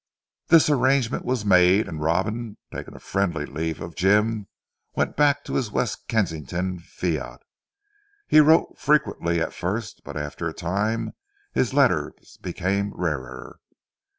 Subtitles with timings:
[0.47, 4.47] This arrangement was made, and Robin, taking a friendly leave of Jim
[4.95, 7.41] went back to his West Kensington fiat.
[8.27, 11.13] He wrote frequently at first, but after a time
[11.53, 13.59] his letters became rarer.